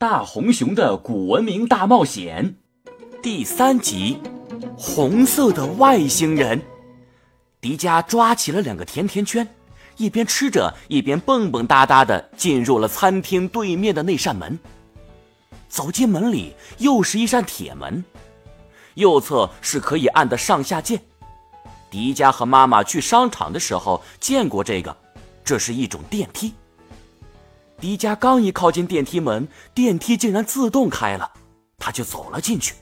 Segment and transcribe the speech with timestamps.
[0.00, 2.54] 大红熊的古文明大冒险
[3.20, 4.16] 第三集：
[4.76, 6.62] 红色的外星人。
[7.60, 9.48] 迪迦抓起了两个甜甜圈，
[9.96, 14.56] 一边吃着，一边蹦蹦哒哒的进入了餐厅对面的那扇门。
[15.68, 18.04] 走进门里，又是一扇铁门，
[18.94, 21.02] 右侧是可以按的上下键。
[21.90, 24.96] 迪迦和妈妈去商场的时候见过这个，
[25.42, 26.54] 这是一种电梯。
[27.80, 31.32] 迪迦刚一靠近电梯门，电梯竟然自动开了，
[31.78, 32.74] 他就走了进去。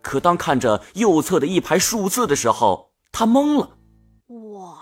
[0.00, 3.76] 可当看着右侧的一排数字的时候，他懵了。
[4.58, 4.78] 哇，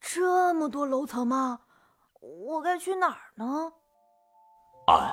[0.00, 1.60] 这么多楼层吗？
[2.20, 3.72] 我该去哪儿呢？
[4.86, 5.10] 按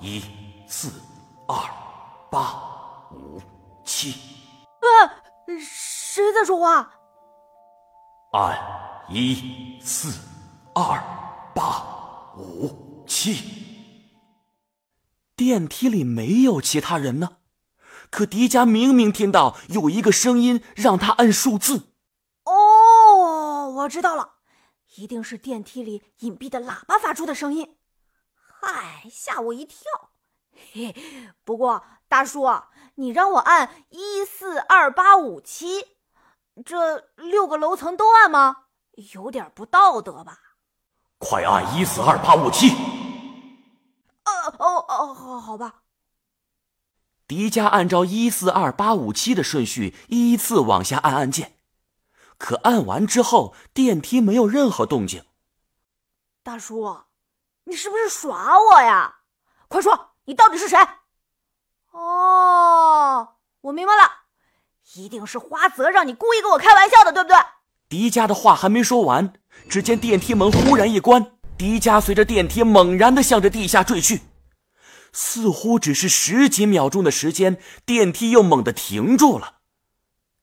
[0.00, 0.22] 一
[0.66, 0.90] 四
[1.46, 1.54] 二
[2.30, 2.54] 八
[3.12, 3.38] 五
[3.84, 4.12] 七。
[4.80, 5.12] 啊，
[5.60, 6.90] 谁在说话？
[8.32, 8.58] 按
[9.10, 10.18] 一四
[10.74, 10.98] 二
[11.54, 11.95] 八。
[12.36, 13.38] 五七，
[15.34, 17.38] 电梯里没有其他人呢，
[18.10, 21.94] 可迪迦明明听到有一个声音让他按数字。
[22.44, 24.34] 哦，我知道了，
[24.96, 27.78] 一定是电梯里隐蔽的喇叭发出的声音。
[28.60, 29.78] 嗨，吓我一跳。
[30.72, 30.94] 嘿，
[31.42, 32.44] 不过大叔，
[32.96, 35.84] 你让我按一四二八五七，
[36.64, 38.64] 这六个楼层都按吗？
[39.14, 40.40] 有点不道德吧。
[41.18, 42.70] 快按一四二八五七！
[44.24, 45.82] 哦哦哦，好好吧。
[47.26, 51.58] 迪迦按照一四二八五七的顺序依次往下按按键，
[52.38, 55.24] 可按完之后电梯没有任何动静。
[56.42, 57.02] 大叔，
[57.64, 59.20] 你是不是耍我呀？
[59.68, 60.78] 快说，你到底是谁？
[61.90, 64.26] 哦，我明白了，
[64.94, 67.36] 一定是花泽让你故意跟我开玩笑的，对不对？
[67.88, 69.34] 迪迦的话还没说完。
[69.68, 74.20] 只见电梯门忽然一关，迪迦随着电梯猛然的向着地下坠去，
[75.12, 79.56] 似乎只是十几秒钟的时间，电梯又猛地停住了。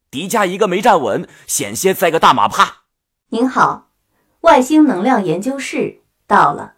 [0.09, 2.83] 迪迦一个没站稳，险些栽个大马趴。
[3.29, 3.91] 您好，
[4.41, 6.73] 外星能量研究室到了。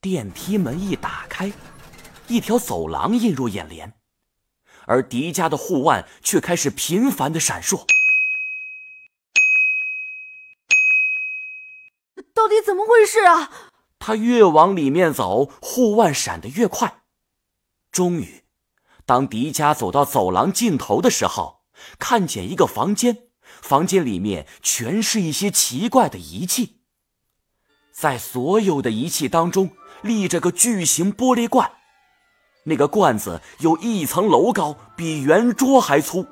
[0.00, 1.52] 电梯门一打开，
[2.26, 3.92] 一条走廊映入眼帘，
[4.86, 7.84] 而迪迦的护腕却开始频繁的闪烁。
[12.34, 13.50] 到底怎么回事啊？
[13.98, 17.02] 他越往里面走，护腕闪得越快。
[17.90, 18.44] 终于，
[19.04, 21.64] 当迪迦走到走廊尽头的时候，
[21.98, 23.24] 看见一个房间，
[23.60, 26.80] 房间里面全是一些奇怪的仪器。
[27.92, 31.70] 在所有的仪器当中，立着个巨型玻璃罐，
[32.64, 36.26] 那个罐子有一层楼高，比圆桌还粗。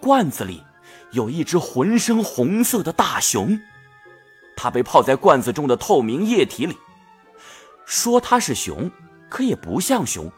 [0.00, 0.64] 罐子里
[1.12, 3.60] 有一只浑身红色的大熊。
[4.60, 6.76] 它被泡在罐子中的透明液体里，
[7.86, 8.90] 说它是熊，
[9.30, 10.30] 可也不像熊。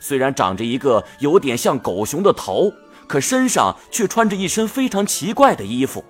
[0.00, 2.72] 虽然长着一个有点像狗熊的头，
[3.06, 6.04] 可身上却穿着一身非常奇怪的衣服，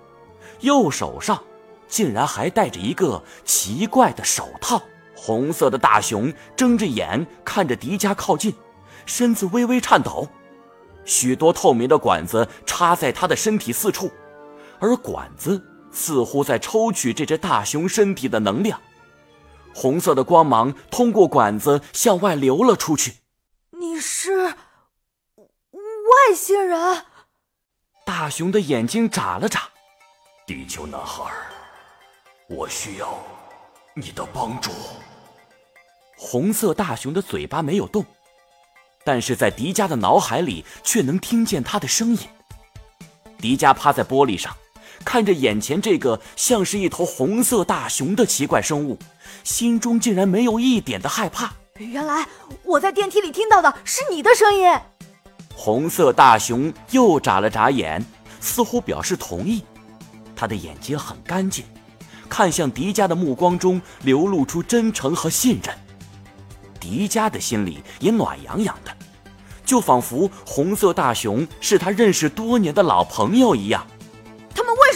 [0.61, 1.45] 右手上
[1.87, 4.81] 竟然还戴着一个奇怪的手套。
[5.15, 8.55] 红色的大熊睁着眼看着迪迦靠近，
[9.05, 10.27] 身子微微颤抖。
[11.05, 14.11] 许多透明的管子插在他的身体四处，
[14.79, 15.63] 而管子。
[15.97, 18.79] 似乎在抽取这只大熊身体的能量，
[19.75, 23.15] 红色的光芒通过管子向外流了出去。
[23.71, 24.53] 你是外
[26.37, 27.03] 星人？
[28.05, 29.71] 大熊的眼睛眨了眨。
[30.47, 31.25] 地球男孩，
[32.49, 33.19] 我需要
[33.95, 34.71] 你的帮助。
[36.15, 38.05] 红色大熊的嘴巴没有动，
[39.03, 42.19] 但是在迪迦的脑海里却能听见他的声音。
[43.39, 44.55] 迪迦趴在玻璃上。
[45.05, 48.99] 看着眼前这个像是一头红色大熊的奇怪生物，
[49.45, 51.53] 心中竟然没有一点的害怕。
[51.79, 52.27] 原来
[52.65, 54.67] 我在电梯里听到的是你的声音。
[55.55, 58.05] 红色大熊又眨了眨眼，
[58.41, 59.63] 似乎表示同意。
[60.35, 61.65] 他的眼睛很干净，
[62.29, 65.75] 看向迪迦的目光中流露出真诚和信任。
[66.79, 68.95] 迪迦的心里也暖洋洋的，
[69.65, 73.87] 就仿佛红色大熊是他认识多年的老朋友一样。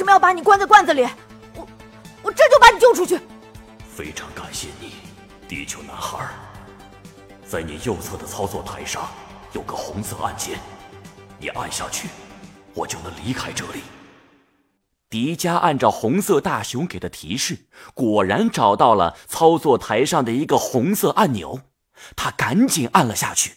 [0.00, 1.06] 什么要把你关在罐子里？
[1.54, 1.68] 我
[2.22, 3.20] 我这就把你救出去。
[3.86, 4.94] 非常感谢你，
[5.46, 6.26] 地球男孩。
[7.44, 9.10] 在你右侧的操作台上
[9.52, 10.58] 有个红色按键，
[11.38, 12.08] 你按下去，
[12.72, 13.82] 我就能离开这里。
[15.10, 21.60] 迪迦按照红色大熊给的提示，果然找到了操作台上的一个红色按钮，
[22.16, 23.56] 他赶紧按了下去。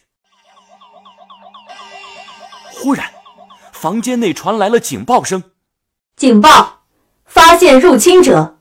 [2.74, 3.10] 忽然，
[3.72, 5.42] 房间内传来了警报声。
[6.24, 6.84] 警报！
[7.26, 8.56] 发现入侵者，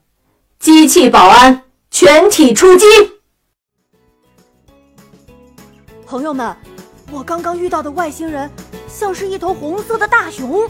[0.58, 1.62] 机器保安
[1.92, 2.84] 全体出击！
[6.04, 6.56] 朋友们，
[7.12, 8.50] 我刚刚遇到的外星人
[8.88, 10.68] 像是一头红色的大熊，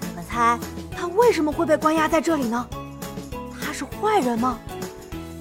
[0.00, 0.56] 你们猜
[0.96, 2.64] 他为什么会被关押在这里呢？
[3.60, 4.60] 他是坏人吗？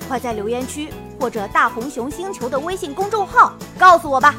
[0.08, 4.34] 快在留言区或者大红熊星球的微信公众号告诉我吧！